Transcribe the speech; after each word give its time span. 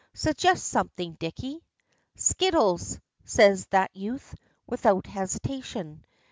"Suggest 0.15 0.65
something, 0.65 1.13
Dicky." 1.19 1.63
"Skittles," 2.15 2.99
says 3.23 3.67
that 3.67 3.95
youth, 3.95 4.33
without 4.65 5.05
hesitation. 5.05 6.03